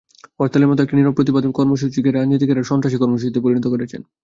হরতালের 0.39 0.69
মতো 0.69 0.81
একটি 0.81 0.95
নীরব 0.95 1.13
প্রতিবাদ 1.17 1.43
কর্মসূচিকে 1.51 2.09
রাজনীতিকেরা 2.11 2.69
সন্ত্রাসী 2.69 2.97
কর্মসূচিতে 2.99 3.39
পরিণত 3.41 3.65
করেছেন। 3.73 4.01